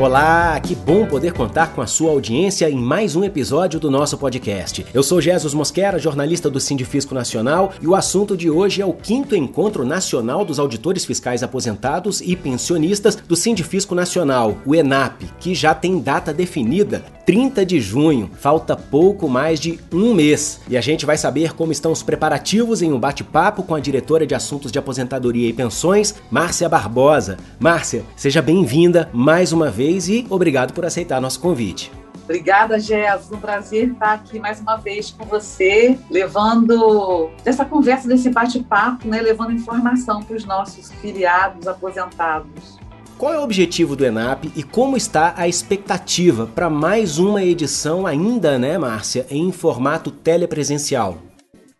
[0.00, 4.16] Olá, que bom poder contar com a sua audiência em mais um episódio do nosso
[4.16, 4.86] podcast.
[4.94, 8.94] Eu sou Jesus Mosquera, jornalista do Sindifisco Nacional, e o assunto de hoje é o
[8.94, 15.54] quinto encontro nacional dos auditores fiscais aposentados e pensionistas do Sindifisco Nacional, o ENAP, que
[15.54, 18.30] já tem data definida, 30 de junho.
[18.40, 20.60] Falta pouco mais de um mês.
[20.66, 24.26] E a gente vai saber como estão os preparativos em um bate-papo com a diretora
[24.26, 27.36] de Assuntos de Aposentadoria e Pensões, Márcia Barbosa.
[27.58, 31.90] Márcia, seja bem-vinda mais uma vez e obrigado por aceitar nosso convite.
[32.24, 33.34] Obrigada, Jéssica.
[33.34, 39.20] Um prazer estar aqui mais uma vez com você, levando essa conversa, desse bate-papo, né,
[39.20, 42.78] levando informação para os nossos filiados aposentados.
[43.18, 48.06] Qual é o objetivo do ENAP e como está a expectativa para mais uma edição
[48.06, 51.18] ainda, né, Márcia, em formato telepresencial?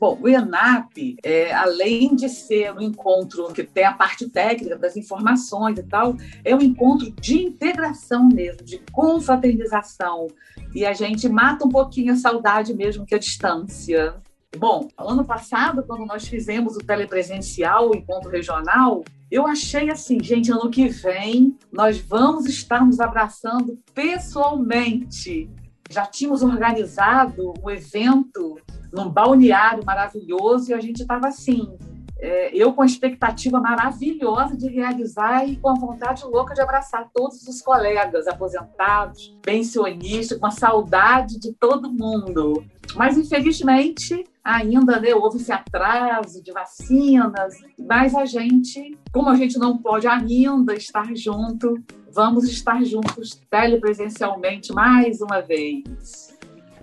[0.00, 4.96] Bom, o ENAP, é, além de ser um encontro que tem a parte técnica das
[4.96, 10.26] informações e tal, é um encontro de integração mesmo, de confraternização.
[10.74, 14.16] E a gente mata um pouquinho a saudade mesmo que a distância.
[14.58, 20.50] Bom, ano passado, quando nós fizemos o telepresencial, o encontro regional, eu achei assim, gente,
[20.50, 25.48] ano que vem nós vamos estar nos abraçando pessoalmente.
[25.88, 28.58] Já tínhamos organizado um evento
[28.94, 31.76] num balneário maravilhoso e a gente estava assim,
[32.24, 37.10] é, eu com a expectativa maravilhosa de realizar e com a vontade louca de abraçar
[37.12, 42.64] todos os colegas aposentados, pensionistas, com a saudade de todo mundo.
[42.94, 49.58] Mas, infelizmente, ainda né, houve esse atraso de vacinas, mas a gente, como a gente
[49.58, 56.33] não pode ainda estar junto, vamos estar juntos telepresencialmente mais uma vez.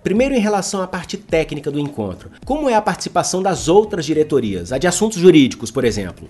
[0.04, 2.32] Primeiro, em relação à parte técnica do encontro.
[2.44, 6.28] Como é a participação das outras diretorias, a de assuntos jurídicos, por exemplo?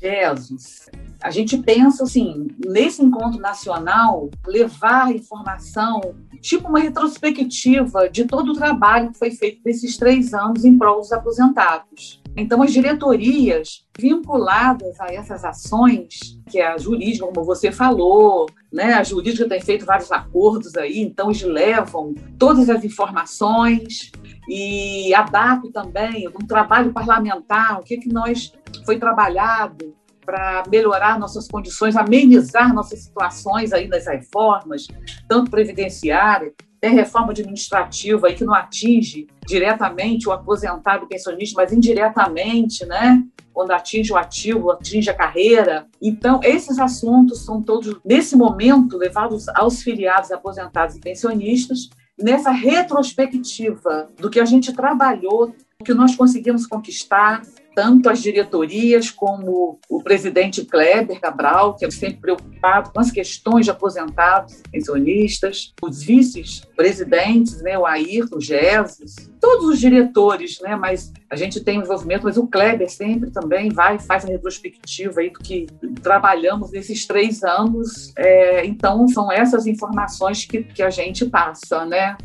[0.00, 0.88] Jesus,
[1.26, 6.00] a gente pensa assim, nesse encontro nacional, levar informação,
[6.40, 11.00] tipo uma retrospectiva de todo o trabalho que foi feito nesses três anos em prol
[11.00, 12.22] dos aposentados.
[12.36, 18.94] Então, as diretorias vinculadas a essas ações, que é a jurídica, como você falou, né?
[18.94, 24.12] a jurídica tem feito vários acordos aí, então eles levam todas as informações
[24.48, 28.52] e a DAP também, um trabalho parlamentar, o que, que nós
[28.84, 29.92] foi trabalhado
[30.26, 34.88] para melhorar nossas condições, amenizar nossas situações aí nas reformas,
[35.28, 41.72] tanto previdenciária, tem reforma administrativa aí que não atinge diretamente o aposentado e pensionista, mas
[41.72, 43.22] indiretamente, né?
[43.52, 45.86] Quando atinge o ativo, atinge a carreira.
[46.02, 51.88] Então, esses assuntos são todos, nesse momento, levados aos filiados aposentados e pensionistas,
[52.18, 57.42] nessa retrospectiva do que a gente trabalhou, o que nós conseguimos conquistar,
[57.76, 63.66] tanto as diretorias como o presidente Kleber Cabral, que é sempre preocupado com as questões
[63.66, 71.12] de aposentados, pensionistas, os vices-presidentes, né, o Ayrton, o Jesus, todos os diretores, né, mas
[71.28, 75.38] a gente tem envolvimento, mas o Kleber sempre também vai, faz a retrospectiva aí do
[75.40, 75.66] que
[76.02, 78.10] trabalhamos nesses três anos.
[78.16, 82.16] É, então, são essas informações que, que a gente passa, né?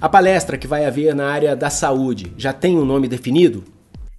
[0.00, 3.77] A palestra que vai haver na área da saúde já tem um nome definido?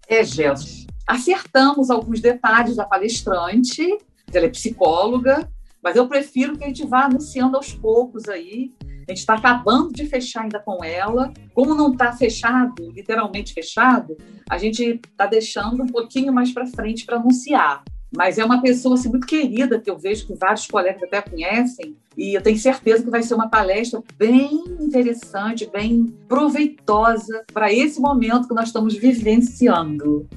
[0.09, 0.87] É, Gelson.
[1.05, 3.97] Acertamos alguns detalhes da palestrante,
[4.33, 5.47] ela é psicóloga,
[5.81, 8.73] mas eu prefiro que a gente vá anunciando aos poucos aí.
[9.07, 11.31] A gente está acabando de fechar ainda com ela.
[11.53, 14.17] Como não está fechado, literalmente fechado,
[14.49, 17.83] a gente está deixando um pouquinho mais para frente para anunciar.
[18.15, 21.95] Mas é uma pessoa assim, muito querida, que eu vejo que vários colegas até conhecem,
[22.17, 27.99] e eu tenho certeza que vai ser uma palestra bem interessante, bem proveitosa para esse
[27.99, 30.27] momento que nós estamos vivenciando.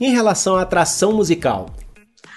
[0.00, 1.66] Em relação à atração musical,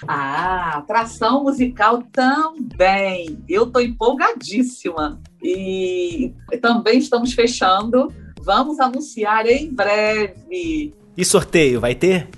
[0.06, 3.38] ah, atração musical também.
[3.48, 5.20] Eu estou empolgadíssima.
[5.42, 8.12] E também estamos fechando.
[8.40, 10.92] Vamos anunciar em breve.
[11.16, 12.28] E sorteio, vai ter?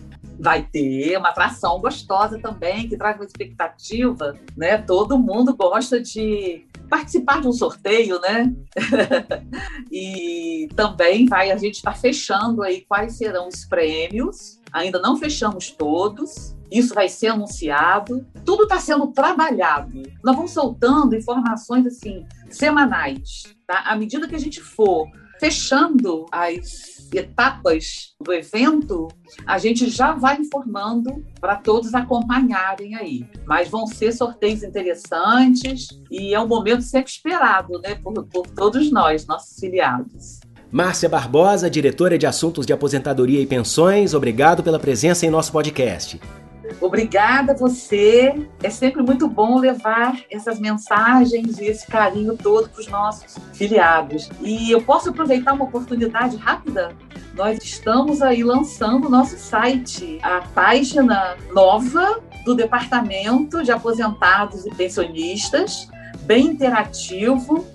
[0.44, 4.76] Vai ter uma atração gostosa também, que traz uma expectativa, né?
[4.76, 8.54] Todo mundo gosta de participar de um sorteio, né?
[9.90, 14.60] e também vai, a gente está fechando aí quais serão os prêmios.
[14.70, 16.54] Ainda não fechamos todos.
[16.70, 18.26] Isso vai ser anunciado.
[18.44, 20.02] Tudo está sendo trabalhado.
[20.22, 23.82] Nós vamos soltando informações assim semanais, tá?
[23.86, 25.08] À medida que a gente for
[25.44, 29.08] fechando as etapas do evento,
[29.46, 33.26] a gente já vai informando para todos acompanharem aí.
[33.44, 38.90] Mas vão ser sorteios interessantes e é um momento sempre esperado né, por, por todos
[38.90, 40.40] nós, nossos filiados.
[40.72, 46.18] Márcia Barbosa, diretora de Assuntos de Aposentadoria e Pensões, obrigado pela presença em nosso podcast.
[46.80, 48.46] Obrigada a você.
[48.62, 54.30] É sempre muito bom levar essas mensagens e esse carinho todo para os nossos filiados.
[54.40, 56.94] E eu posso aproveitar uma oportunidade rápida?
[57.34, 64.70] Nós estamos aí lançando o nosso site, a página nova do Departamento de Aposentados e
[64.70, 65.88] Pensionistas,
[66.22, 67.66] bem interativo.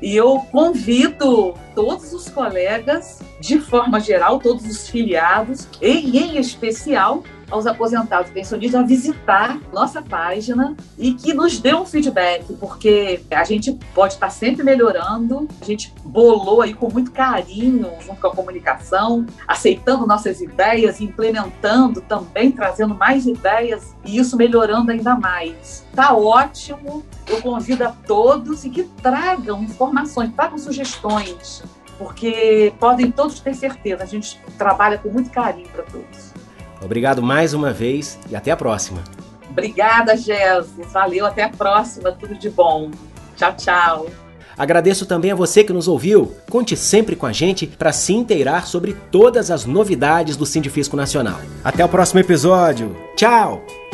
[0.00, 7.24] E eu convido todos os colegas, de forma geral, todos os filiados, e em especial
[7.50, 13.44] aos aposentados pensionistas a visitar nossa página e que nos dê um feedback, porque a
[13.44, 15.48] gente pode estar sempre melhorando.
[15.60, 22.00] A gente bolou aí com muito carinho, junto com a comunicação, aceitando nossas ideias, implementando
[22.00, 25.86] também, trazendo mais ideias e isso melhorando ainda mais.
[25.94, 27.04] Tá ótimo.
[27.26, 31.62] Eu convido a todos e que tragam informações, tragam sugestões,
[31.98, 36.32] porque podem todos ter certeza, a gente trabalha com muito carinho para todos.
[36.82, 39.02] Obrigado mais uma vez e até a próxima.
[39.50, 40.92] Obrigada, Jesus.
[40.92, 42.12] Valeu, até a próxima.
[42.12, 42.90] Tudo de bom.
[43.36, 44.06] Tchau, tchau.
[44.56, 46.34] Agradeço também a você que nos ouviu.
[46.50, 51.40] Conte sempre com a gente para se inteirar sobre todas as novidades do Sindifisco Nacional.
[51.62, 52.96] Até o próximo episódio.
[53.14, 53.87] Tchau!